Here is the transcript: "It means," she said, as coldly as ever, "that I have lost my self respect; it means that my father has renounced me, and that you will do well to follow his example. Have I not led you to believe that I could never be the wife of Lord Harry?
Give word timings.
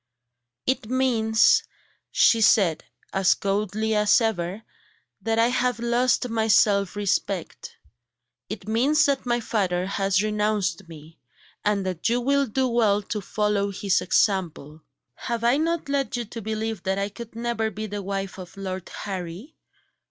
"It 0.65 0.89
means," 0.89 1.61
she 2.09 2.41
said, 2.41 2.85
as 3.13 3.35
coldly 3.35 3.93
as 3.93 4.19
ever, 4.19 4.63
"that 5.21 5.37
I 5.37 5.49
have 5.49 5.77
lost 5.77 6.27
my 6.27 6.47
self 6.47 6.95
respect; 6.95 7.75
it 8.49 8.67
means 8.67 9.05
that 9.05 9.27
my 9.27 9.39
father 9.39 9.85
has 9.85 10.23
renounced 10.23 10.89
me, 10.89 11.19
and 11.63 11.85
that 11.85 12.09
you 12.09 12.19
will 12.19 12.47
do 12.47 12.67
well 12.67 13.03
to 13.03 13.21
follow 13.21 13.69
his 13.69 14.01
example. 14.01 14.81
Have 15.13 15.43
I 15.43 15.57
not 15.57 15.87
led 15.87 16.17
you 16.17 16.25
to 16.25 16.41
believe 16.41 16.81
that 16.81 16.97
I 16.97 17.09
could 17.09 17.35
never 17.35 17.69
be 17.69 17.85
the 17.85 18.01
wife 18.01 18.39
of 18.39 18.57
Lord 18.57 18.89
Harry? 19.03 19.53